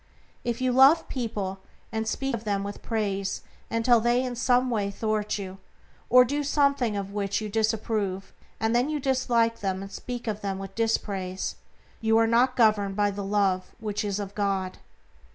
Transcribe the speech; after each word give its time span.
If 0.43 0.61
you 0.61 0.71
love 0.71 1.07
people 1.09 1.59
and 1.91 2.07
speak 2.07 2.33
of 2.33 2.43
them 2.43 2.63
with 2.63 2.81
praise 2.81 3.43
until 3.69 3.99
they 3.99 4.23
in 4.23 4.35
some 4.35 4.71
way 4.71 4.89
thwart 4.89 5.37
you, 5.37 5.59
or 6.09 6.25
do 6.25 6.43
something 6.43 6.97
of 6.97 7.13
which 7.13 7.39
you 7.39 7.49
disapprove, 7.49 8.33
and 8.59 8.75
then 8.75 8.89
you 8.89 8.99
dislike 8.99 9.59
them 9.59 9.83
and 9.83 9.91
speak 9.91 10.25
of 10.25 10.41
them 10.41 10.57
with 10.57 10.73
dispraise, 10.73 11.55
you 11.99 12.17
are 12.17 12.25
not 12.25 12.55
governed 12.55 12.95
by 12.95 13.11
the 13.11 13.23
Love 13.23 13.75
which 13.79 14.03
is 14.03 14.19
of 14.19 14.33
God. 14.33 14.79